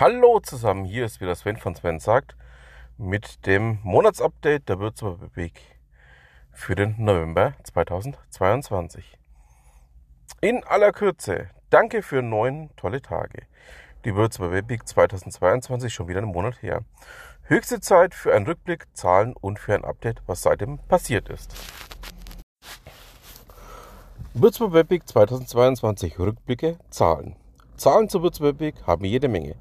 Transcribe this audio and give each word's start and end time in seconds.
Hallo 0.00 0.38
zusammen, 0.38 0.84
hier 0.84 1.06
ist 1.06 1.20
wieder 1.20 1.34
Sven 1.34 1.56
von 1.56 1.74
Sven 1.74 1.98
sagt 1.98 2.36
mit 2.98 3.44
dem 3.46 3.80
Monatsupdate 3.82 4.68
der 4.68 4.78
Würzburger 4.78 5.34
Weg 5.34 5.60
für 6.52 6.76
den 6.76 6.94
November 6.98 7.54
2022. 7.64 9.18
In 10.40 10.62
aller 10.62 10.92
Kürze, 10.92 11.50
danke 11.70 12.02
für 12.02 12.22
neun 12.22 12.70
tolle 12.76 13.02
Tage. 13.02 13.48
Die 14.04 14.14
Webweek 14.14 14.86
2022 14.86 15.92
schon 15.92 16.06
wieder 16.06 16.20
einen 16.20 16.30
Monat 16.30 16.62
her. 16.62 16.84
Höchste 17.42 17.80
Zeit 17.80 18.14
für 18.14 18.32
einen 18.32 18.46
Rückblick, 18.46 18.86
Zahlen 18.92 19.34
und 19.34 19.58
für 19.58 19.74
ein 19.74 19.84
Update, 19.84 20.22
was 20.28 20.42
seitdem 20.42 20.78
passiert 20.78 21.28
ist. 21.28 21.52
Würzburg 24.32 24.74
Webweek 24.74 25.08
2022 25.08 26.20
Rückblicke, 26.20 26.78
Zahlen. 26.88 27.34
Zahlen 27.78 28.08
zur 28.08 28.22
Würzburg 28.22 28.60
Webweek 28.60 28.86
haben 28.86 29.04
jede 29.04 29.28
Menge. 29.28 29.54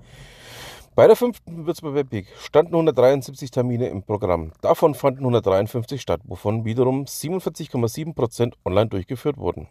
Bei 0.96 1.06
der 1.06 1.16
fünften 1.16 1.68
Würzburg 1.68 1.94
Webweek 1.94 2.28
standen 2.40 2.74
173 2.74 3.52
Termine 3.52 3.88
im 3.90 4.02
Programm. 4.02 4.52
Davon 4.62 4.96
fanden 4.96 5.20
153 5.20 6.02
statt, 6.02 6.22
wovon 6.24 6.66
wiederum 6.66 7.04
47,7% 7.04 8.54
online 8.66 8.88
durchgeführt 8.88 9.38
wurden. 9.38 9.68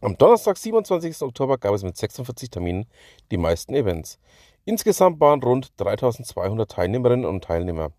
Am 0.00 0.16
Donnerstag, 0.16 0.56
27. 0.56 1.20
Oktober, 1.20 1.58
gab 1.58 1.74
es 1.74 1.82
mit 1.82 1.96
46 1.96 2.48
Terminen 2.48 2.86
die 3.30 3.36
meisten 3.36 3.74
Events. 3.74 4.18
Insgesamt 4.64 5.20
waren 5.20 5.42
rund 5.42 5.72
3200 5.76 6.70
Teilnehmerinnen 6.70 7.26
und 7.26 7.44
Teilnehmer. 7.44 7.90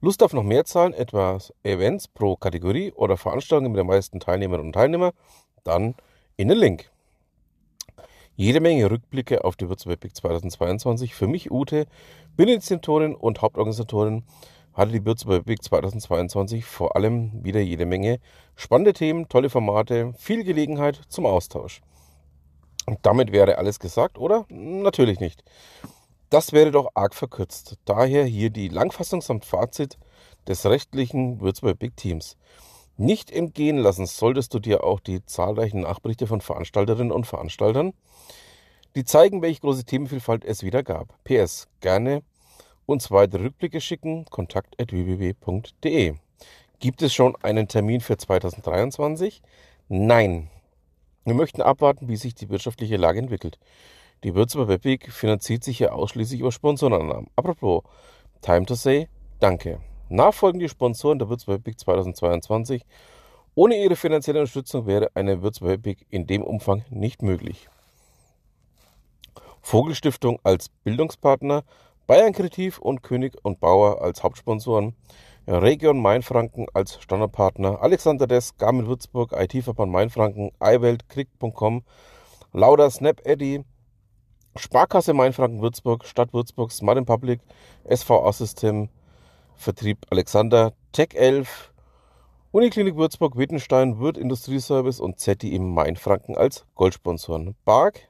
Lust 0.00 0.22
auf 0.22 0.32
noch 0.32 0.42
mehr 0.42 0.64
Zahlen, 0.64 0.94
etwa 0.94 1.38
Events 1.62 2.08
pro 2.08 2.36
Kategorie 2.36 2.92
oder 2.92 3.18
Veranstaltungen 3.18 3.72
mit 3.72 3.78
den 3.78 3.86
meisten 3.86 4.20
Teilnehmerinnen 4.20 4.68
und 4.68 4.72
Teilnehmern? 4.72 5.12
Dann 5.64 5.94
in 6.36 6.48
den 6.48 6.58
Link. 6.58 6.90
Jede 8.36 8.58
Menge 8.58 8.90
Rückblicke 8.90 9.44
auf 9.44 9.54
die 9.54 9.68
Würzburg 9.68 10.00
2022. 10.12 11.14
Für 11.14 11.28
mich, 11.28 11.52
Ute, 11.52 11.86
Initiatorin 12.36 13.14
und 13.14 13.40
Hauptorganisatorin, 13.42 14.24
hatte 14.72 14.90
die 14.90 15.06
Würzburg 15.06 15.44
2022 15.46 16.64
vor 16.64 16.96
allem 16.96 17.44
wieder 17.44 17.60
jede 17.60 17.86
Menge 17.86 18.18
spannende 18.56 18.92
Themen, 18.92 19.28
tolle 19.28 19.50
Formate, 19.50 20.14
viel 20.18 20.42
Gelegenheit 20.42 21.00
zum 21.08 21.26
Austausch. 21.26 21.80
Und 22.86 22.98
damit 23.02 23.30
wäre 23.30 23.56
alles 23.56 23.78
gesagt, 23.78 24.18
oder? 24.18 24.46
Natürlich 24.48 25.20
nicht. 25.20 25.44
Das 26.28 26.52
wäre 26.52 26.72
doch 26.72 26.88
arg 26.94 27.14
verkürzt. 27.14 27.78
Daher 27.84 28.24
hier 28.24 28.50
die 28.50 28.66
Langfassung 28.66 29.22
samt 29.22 29.44
Fazit 29.44 29.96
des 30.48 30.66
rechtlichen 30.66 31.40
Würzburg 31.40 31.78
Big 31.78 31.96
Teams. 31.96 32.36
Nicht 32.96 33.30
entgehen 33.30 33.78
lassen 33.78 34.06
solltest 34.06 34.54
du 34.54 34.58
dir 34.60 34.84
auch 34.84 35.00
die 35.00 35.24
zahlreichen 35.24 35.80
Nachberichte 35.80 36.26
von 36.26 36.40
Veranstalterinnen 36.40 37.12
und 37.12 37.26
Veranstaltern, 37.26 37.92
die 38.94 39.04
zeigen, 39.04 39.42
welche 39.42 39.60
große 39.60 39.84
Themenvielfalt 39.84 40.44
es 40.44 40.62
wieder 40.62 40.82
gab. 40.82 41.18
PS, 41.24 41.68
gerne 41.80 42.22
uns 42.86 43.10
weitere 43.10 43.44
Rückblicke 43.44 43.80
schicken, 43.80 44.26
kontakt.www.de. 44.26 46.14
Gibt 46.78 47.02
es 47.02 47.14
schon 47.14 47.34
einen 47.42 47.66
Termin 47.66 48.00
für 48.00 48.16
2023? 48.16 49.42
Nein. 49.88 50.50
Wir 51.24 51.34
möchten 51.34 51.62
abwarten, 51.62 52.08
wie 52.08 52.16
sich 52.16 52.34
die 52.34 52.50
wirtschaftliche 52.50 52.96
Lage 52.96 53.18
entwickelt. 53.18 53.58
Die 54.22 54.34
Würzburger 54.34 54.68
Webweg 54.68 55.10
finanziert 55.10 55.64
sich 55.64 55.78
ja 55.78 55.92
ausschließlich 55.92 56.40
über 56.40 56.52
Sponsorenannahmen. 56.52 57.30
Apropos, 57.36 57.82
time 58.42 58.66
to 58.66 58.74
say 58.74 59.08
Danke. 59.40 59.80
Nachfolgende 60.10 60.68
Sponsoren 60.68 61.18
der 61.18 61.30
Würzburg 61.30 61.64
Week 61.64 61.78
2022. 61.78 62.84
Ohne 63.54 63.82
ihre 63.82 63.96
finanzielle 63.96 64.40
Unterstützung 64.40 64.86
wäre 64.86 65.10
eine 65.14 65.42
Würzburg 65.42 65.84
Week 65.84 66.06
in 66.10 66.26
dem 66.26 66.42
Umfang 66.42 66.84
nicht 66.90 67.22
möglich. 67.22 67.68
Vogelstiftung 69.62 70.38
als 70.42 70.68
Bildungspartner, 70.68 71.64
Bayern 72.06 72.34
Kreativ 72.34 72.78
und 72.78 73.02
König 73.02 73.38
und 73.42 73.60
Bauer 73.60 74.02
als 74.02 74.22
Hauptsponsoren, 74.22 74.94
Region 75.46 76.02
Mainfranken 76.02 76.66
als 76.74 77.00
Standardpartner, 77.00 77.80
Alexander 77.80 78.26
Dess, 78.26 78.58
Garmin 78.58 78.86
Würzburg, 78.86 79.32
IT-Verband 79.32 79.90
Mainfranken, 79.90 80.50
iWelt, 80.60 81.08
Krieg.com, 81.08 81.82
Lauda 82.52 82.90
Snap 82.90 83.22
Eddy, 83.24 83.64
Sparkasse 84.54 85.14
Mainfranken 85.14 85.62
Würzburg, 85.62 86.04
Stadt 86.04 86.34
Würzburg, 86.34 86.72
Smart 86.72 87.04
Public, 87.06 87.40
SVA 87.88 88.32
System, 88.32 88.90
Vertrieb 89.56 90.06
Alexander, 90.10 90.72
Tech 90.92 91.14
11, 91.14 91.72
Uniklinik 92.52 92.96
Würzburg, 92.96 93.36
Wittenstein, 93.36 93.98
Wirt 93.98 94.16
Industrieservice 94.16 95.00
und 95.00 95.18
ZDI 95.18 95.58
Mainfranken 95.58 96.36
als 96.36 96.64
Goldsponsoren. 96.74 97.56
Bark, 97.64 98.08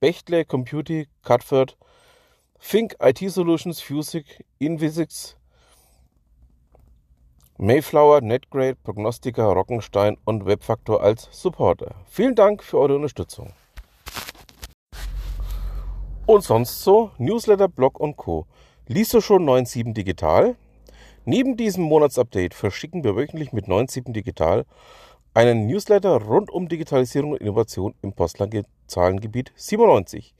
Bechtle, 0.00 0.44
Computy, 0.44 1.08
Cutford, 1.22 1.76
Fink 2.58 2.96
IT 3.02 3.18
Solutions, 3.18 3.80
Fusic, 3.80 4.44
Invisix, 4.58 5.36
Mayflower, 7.58 8.22
NetGrade, 8.22 8.76
Prognostica, 8.76 9.44
Rockenstein 9.44 10.16
und 10.24 10.46
Webfaktor 10.46 11.02
als 11.02 11.28
Supporter. 11.30 11.94
Vielen 12.06 12.34
Dank 12.34 12.62
für 12.62 12.78
eure 12.78 12.96
Unterstützung. 12.96 13.52
Und 16.24 16.44
sonst 16.44 16.82
so, 16.82 17.10
Newsletter, 17.18 17.68
Blog 17.68 18.00
und 18.00 18.16
Co. 18.16 18.46
Liest 18.86 19.12
du 19.12 19.20
schon 19.20 19.44
9.7 19.44 19.92
digital? 19.92 20.56
Neben 21.24 21.56
diesem 21.56 21.84
Monatsupdate 21.84 22.52
verschicken 22.52 23.04
wir 23.04 23.14
wöchentlich 23.14 23.52
mit 23.52 23.66
9.7 23.66 24.12
digital 24.12 24.64
einen 25.34 25.68
Newsletter 25.68 26.20
rund 26.20 26.50
um 26.50 26.68
Digitalisierung 26.68 27.30
und 27.30 27.40
Innovation 27.40 27.94
im 28.02 28.12
Postzahlengebiet 28.12 29.52
97. 29.54 30.34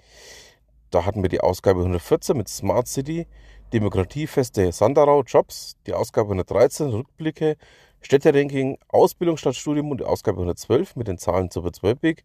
Da 0.90 1.06
hatten 1.06 1.22
wir 1.22 1.28
die 1.28 1.40
Ausgabe 1.40 1.78
114 1.78 2.36
mit 2.36 2.48
Smart 2.48 2.88
City, 2.88 3.28
Demokratiefeste 3.72 4.72
Sandarau, 4.72 5.22
Jobs, 5.22 5.76
die 5.86 5.94
Ausgabe 5.94 6.30
113, 6.30 6.88
Rückblicke, 6.88 7.56
Städteranking, 8.00 8.76
Ausbildung 8.88 9.36
statt 9.36 9.54
Studium 9.54 9.92
und 9.92 10.00
die 10.00 10.04
Ausgabe 10.04 10.38
112 10.38 10.96
mit 10.96 11.06
den 11.06 11.16
Zahlen 11.16 11.52
zur 11.52 11.62
Bezweibig, 11.62 12.24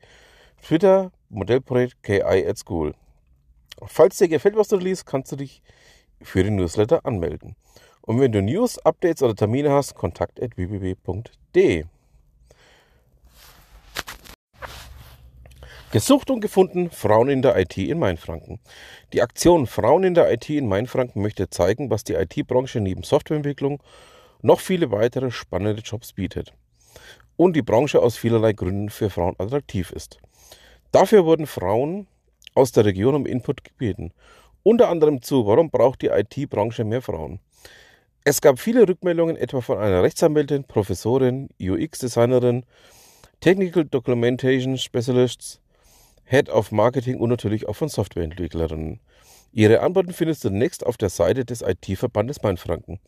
Twitter, 0.64 1.12
Modellprojekt 1.30 2.02
KI 2.02 2.44
at 2.48 2.58
School. 2.58 2.96
Falls 3.86 4.18
dir 4.18 4.28
gefällt, 4.28 4.56
was 4.56 4.68
du 4.68 4.78
liest, 4.78 5.06
kannst 5.06 5.32
du 5.32 5.36
dich 5.36 5.62
für 6.24 6.44
den 6.44 6.56
Newsletter 6.56 7.06
anmelden. 7.06 7.56
Und 8.08 8.22
wenn 8.22 8.32
du 8.32 8.42
News, 8.42 8.80
Updates 8.86 9.22
oder 9.22 9.36
Termine 9.36 9.70
hast, 9.70 9.94
kontakt 9.94 10.42
at 10.42 10.56
www.de. 10.56 11.84
Gesucht 15.92 16.32
und 16.32 16.40
gefunden 16.40 16.90
Frauen 16.90 17.28
in 17.28 17.42
der 17.42 17.58
IT 17.58 17.78
in 17.78 18.00
Mainfranken. 18.00 18.62
Die 19.12 19.22
Aktion 19.22 19.68
Frauen 19.68 20.06
in 20.06 20.14
der 20.14 20.32
IT 20.32 20.50
in 20.50 20.70
Mainfranken 20.70 21.22
möchte 21.22 21.50
zeigen, 21.50 21.90
was 21.90 22.06
die 22.06 22.14
IT-Branche 22.14 22.80
neben 22.80 23.04
Softwareentwicklung 23.04 23.84
noch 24.42 24.62
viele 24.62 24.90
weitere 24.92 25.30
spannende 25.30 25.82
Jobs 25.82 26.14
bietet. 26.14 26.54
Und 27.36 27.58
die 27.58 27.62
Branche 27.62 28.02
aus 28.02 28.16
vielerlei 28.16 28.54
Gründen 28.54 28.90
für 28.90 29.10
Frauen 29.10 29.36
attraktiv 29.38 29.92
ist. 29.92 30.18
Dafür 30.94 31.26
wurden 31.26 31.46
Frauen 31.46 32.08
aus 32.56 32.72
der 32.72 32.86
Region 32.86 33.16
um 33.16 33.26
Input 33.26 33.66
gebeten. 33.66 34.14
Unter 34.64 34.88
anderem 34.88 35.22
zu, 35.22 35.46
warum 35.46 35.70
braucht 35.70 36.02
die 36.02 36.08
IT-Branche 36.08 36.86
mehr 36.86 37.02
Frauen? 37.02 37.42
Es 38.30 38.42
gab 38.42 38.60
viele 38.60 38.86
Rückmeldungen, 38.86 39.38
etwa 39.38 39.62
von 39.62 39.78
einer 39.78 40.04
Rechtsanwältin, 40.04 40.66
Professorin, 40.66 41.48
UX-Designerin, 41.62 42.66
Technical 43.40 43.86
Documentation 43.86 44.78
Specialists, 44.78 45.62
Head 46.26 46.50
of 46.50 46.74
Marketing 46.74 47.20
und 47.20 47.30
natürlich 47.30 47.70
auch 47.70 47.78
von 47.78 47.88
Softwareentwicklerinnen. 47.88 49.00
Ihre 49.54 49.80
Antworten 49.80 50.12
findest 50.12 50.44
du 50.44 50.50
zunächst 50.50 50.86
auf 50.86 50.98
der 50.98 51.08
Seite 51.08 51.46
des 51.46 51.62
IT-Verbandes 51.62 52.44
Mainfranken, 52.44 53.00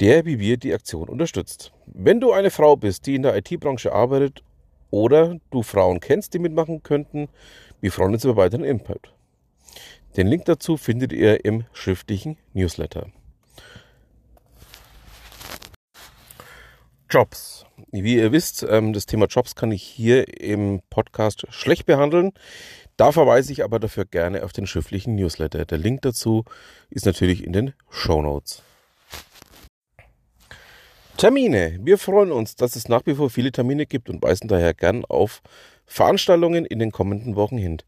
der 0.00 0.24
wie 0.24 0.40
wir 0.40 0.56
die 0.56 0.74
Aktion 0.74 1.08
unterstützt. 1.08 1.72
Wenn 1.86 2.18
du 2.18 2.32
eine 2.32 2.50
Frau 2.50 2.74
bist, 2.74 3.06
die 3.06 3.14
in 3.14 3.22
der 3.22 3.36
IT-Branche 3.36 3.92
arbeitet 3.92 4.42
oder 4.90 5.36
du 5.52 5.62
Frauen 5.62 6.00
kennst, 6.00 6.34
die 6.34 6.40
mitmachen 6.40 6.82
könnten, 6.82 7.28
wir 7.80 7.92
freuen 7.92 8.14
uns 8.14 8.24
über 8.24 8.34
weiteren 8.34 8.64
Input. 8.64 9.14
Den 10.16 10.26
Link 10.26 10.44
dazu 10.46 10.76
findet 10.76 11.12
ihr 11.12 11.44
im 11.44 11.66
schriftlichen 11.72 12.36
Newsletter. 12.52 13.12
Jobs. 17.10 17.64
Wie 17.90 18.16
ihr 18.16 18.32
wisst, 18.32 18.66
ähm, 18.68 18.92
das 18.92 19.06
Thema 19.06 19.26
Jobs 19.26 19.54
kann 19.54 19.72
ich 19.72 19.82
hier 19.82 20.40
im 20.40 20.82
Podcast 20.90 21.46
schlecht 21.50 21.86
behandeln. 21.86 22.32
Da 22.98 23.12
verweise 23.12 23.52
ich 23.52 23.64
aber 23.64 23.78
dafür 23.78 24.04
gerne 24.04 24.44
auf 24.44 24.52
den 24.52 24.66
schriftlichen 24.66 25.14
Newsletter. 25.14 25.64
Der 25.64 25.78
Link 25.78 26.02
dazu 26.02 26.44
ist 26.90 27.06
natürlich 27.06 27.44
in 27.44 27.52
den 27.52 27.72
Show 27.88 28.20
Notes. 28.20 28.62
Termine. 31.16 31.78
Wir 31.82 31.96
freuen 31.96 32.30
uns, 32.30 32.56
dass 32.56 32.76
es 32.76 32.88
nach 32.88 33.06
wie 33.06 33.14
vor 33.14 33.30
viele 33.30 33.52
Termine 33.52 33.86
gibt 33.86 34.10
und 34.10 34.22
weisen 34.22 34.46
daher 34.46 34.74
gern 34.74 35.04
auf 35.04 35.40
Veranstaltungen 35.86 36.66
in 36.66 36.78
den 36.78 36.92
kommenden 36.92 37.36
Wochen 37.36 37.56
hin. 37.56 37.78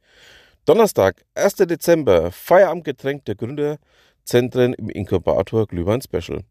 Donnerstag, 0.64 1.24
1. 1.34 1.56
Dezember, 1.56 2.32
Feierabendgetränk 2.32 3.24
der 3.26 3.34
Gründerzentren 3.34 4.72
im 4.74 4.88
Inkubator 4.88 5.66
Glühwein 5.66 6.00
Special. 6.00 6.42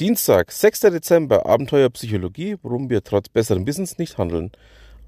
Dienstag, 0.00 0.50
6. 0.50 0.80
Dezember, 0.80 1.44
Abenteuerpsychologie, 1.44 2.56
warum 2.62 2.88
wir 2.88 3.04
trotz 3.04 3.28
besseren 3.28 3.66
Wissens 3.66 3.98
nicht 3.98 4.16
handeln. 4.16 4.50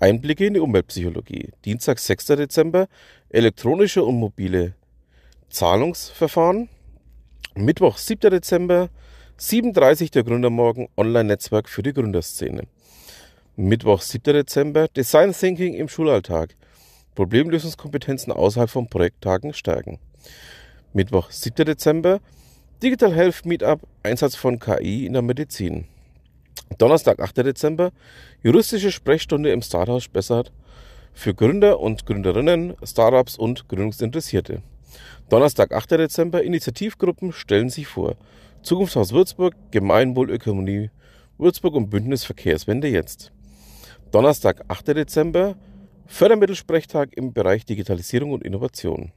Einblicke 0.00 0.44
in 0.44 0.52
die 0.52 0.60
Umweltpsychologie. 0.60 1.48
Dienstag, 1.64 1.98
6. 1.98 2.26
Dezember, 2.26 2.88
elektronische 3.30 4.04
und 4.04 4.16
mobile 4.16 4.74
Zahlungsverfahren. 5.48 6.68
Mittwoch, 7.54 7.96
7. 7.96 8.30
Dezember, 8.30 8.90
37 9.38 10.10
der 10.10 10.24
Gründermorgen 10.24 10.88
Online-Netzwerk 10.98 11.70
für 11.70 11.82
die 11.82 11.94
Gründerszene. 11.94 12.64
Mittwoch, 13.56 14.02
7. 14.02 14.34
Dezember, 14.34 14.88
Design 14.88 15.32
Thinking 15.32 15.72
im 15.72 15.88
Schulalltag. 15.88 16.54
Problemlösungskompetenzen 17.14 18.30
außerhalb 18.30 18.68
von 18.68 18.88
Projekttagen 18.88 19.54
stärken. 19.54 19.98
Mittwoch, 20.92 21.30
7. 21.30 21.64
Dezember, 21.64 22.20
Digital 22.82 23.14
Health 23.14 23.46
Meetup, 23.46 23.87
Einsatz 24.02 24.34
von 24.34 24.58
KI 24.58 25.06
in 25.06 25.12
der 25.12 25.23
Medizin. 25.23 25.84
Donnerstag, 26.79 27.20
8. 27.20 27.37
Dezember, 27.37 27.93
juristische 28.43 28.90
Sprechstunde 28.90 29.52
im 29.52 29.62
Starthaus 29.62 30.02
Spessart 30.02 30.50
für 31.12 31.32
Gründer 31.32 31.79
und 31.79 32.06
Gründerinnen, 32.06 32.75
Startups 32.82 33.37
und 33.37 33.69
Gründungsinteressierte. 33.69 34.62
Donnerstag, 35.29 35.70
8. 35.70 35.93
Dezember, 35.93 36.43
Initiativgruppen 36.43 37.32
stellen 37.32 37.70
sich 37.70 37.87
vor. 37.87 38.17
Zukunftshaus 38.62 39.12
Würzburg, 39.12 39.55
Gemeinwohlökonomie 39.70 40.90
Würzburg 41.38 41.75
und 41.75 41.88
Bündnis 41.88 42.25
Verkehrswende 42.25 42.88
jetzt. 42.88 43.31
Donnerstag, 44.11 44.64
8. 44.67 44.88
Dezember, 44.88 45.55
Fördermittelsprechtag 46.08 47.11
im 47.12 47.32
Bereich 47.32 47.64
Digitalisierung 47.64 48.32
und 48.32 48.43
Innovation. 48.43 49.12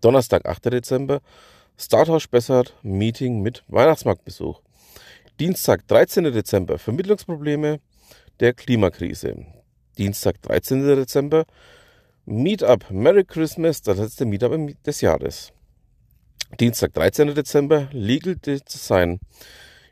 Donnerstag, 0.00 0.46
8. 0.46 0.66
Dezember, 0.66 1.20
Starthaus 1.78 2.22
Spessart, 2.22 2.74
Meeting 2.82 3.42
mit 3.42 3.62
Weihnachtsmarktbesuch. 3.68 4.62
Dienstag, 5.38 5.86
13. 5.88 6.24
Dezember, 6.32 6.78
Vermittlungsprobleme 6.78 7.80
der 8.40 8.54
Klimakrise. 8.54 9.44
Dienstag, 9.98 10.40
13. 10.40 10.86
Dezember, 10.96 11.44
Meetup 12.24 12.90
Merry 12.90 13.24
Christmas, 13.24 13.82
das 13.82 13.98
letzte 13.98 14.24
Meetup 14.24 14.82
des 14.84 15.02
Jahres. 15.02 15.52
Dienstag, 16.58 16.94
13. 16.94 17.34
Dezember, 17.34 17.88
Legal 17.92 18.36
Design. 18.36 19.20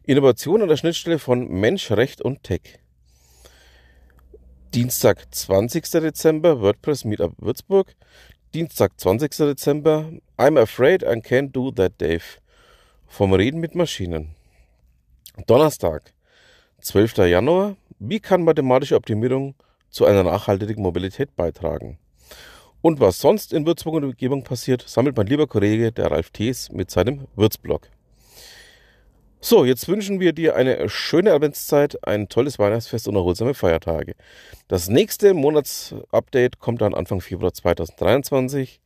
Innovation 0.05 0.63
an 0.63 0.69
der 0.69 0.79
Schnittstelle 0.79 1.19
von 1.19 1.49
Mensch, 1.49 1.91
Recht 1.91 2.23
und 2.23 2.43
Tech. 2.43 2.81
Dienstag, 4.73 5.33
20. 5.35 5.85
Dezember, 5.91 6.63
WordPress 6.63 7.05
Meetup 7.05 7.35
Würzburg. 7.37 7.95
Dienstag, 8.55 8.93
20. 9.01 9.37
Dezember, 9.49 10.13
I'm 10.39 10.57
afraid 10.57 11.03
I 11.03 11.21
can't 11.21 11.51
do 11.51 11.73
that, 11.73 12.01
Dave. 12.01 12.23
Vom 13.09 13.33
Reden 13.33 13.59
mit 13.59 13.75
Maschinen. 13.75 14.37
Donnerstag, 15.49 16.15
12. 16.81 17.17
Januar, 17.27 17.75
wie 17.99 18.21
kann 18.21 18.45
mathematische 18.45 18.95
Optimierung 18.95 19.57
zu 19.91 20.05
einer 20.05 20.23
nachhaltigen 20.23 20.85
Mobilität 20.85 21.35
beitragen? 21.35 21.99
Und 22.81 23.01
was 23.01 23.19
sonst 23.19 23.53
in 23.53 23.67
Würzburg 23.67 23.97
und 23.97 24.05
Umgebung 24.05 24.45
passiert, 24.45 24.85
sammelt 24.89 25.17
mein 25.17 25.27
lieber 25.27 25.49
Kollege, 25.49 25.91
der 25.91 26.13
Ralf 26.13 26.31
Thees, 26.31 26.71
mit 26.71 26.93
seinem 26.93 27.27
Würzblog. 27.35 27.91
So, 29.47 29.67
jetzt 29.67 29.89
wünschen 29.89 30.21
wir 30.21 30.33
dir 30.33 30.57
eine 30.57 30.89
schöne 30.89 31.35
Adventszeit, 31.35 32.09
ein 32.09 32.31
tolles 32.31 32.59
Weihnachtsfest 32.59 33.09
und 33.09 33.15
erholsame 33.15 33.53
Feiertage. 33.53 34.15
Das 34.69 34.89
nächste 34.89 35.35
Monatsupdate 35.35 36.61
kommt 36.61 36.81
dann 36.81 36.95
Anfang 36.95 37.21
Februar 37.21 37.53
2023. 37.53 38.81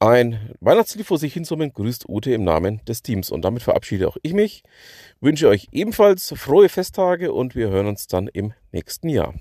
Ein 0.00 0.50
Weihnachtslied 0.58 1.06
vor 1.06 1.18
sich 1.18 1.32
hinsummen 1.32 1.72
grüßt 1.72 2.08
Ute 2.08 2.32
im 2.32 2.42
Namen 2.42 2.84
des 2.86 3.04
Teams. 3.04 3.30
Und 3.30 3.44
damit 3.44 3.62
verabschiede 3.62 4.08
auch 4.08 4.16
ich 4.22 4.32
mich. 4.32 4.64
Wünsche 5.20 5.46
euch 5.46 5.68
ebenfalls 5.70 6.34
frohe 6.36 6.68
Festtage 6.68 7.32
und 7.32 7.54
wir 7.54 7.68
hören 7.68 7.86
uns 7.86 8.08
dann 8.08 8.26
im 8.26 8.52
nächsten 8.72 9.08
Jahr. 9.08 9.32